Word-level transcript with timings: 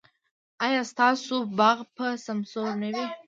ایا 0.65 0.81
ستاسو 0.91 1.35
باغ 1.59 1.79
به 1.95 2.07
سمسور 2.25 2.71
نه 2.81 2.89
وي؟ 2.95 3.05